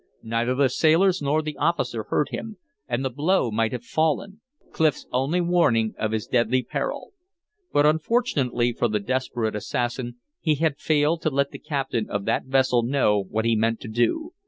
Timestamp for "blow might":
3.11-3.71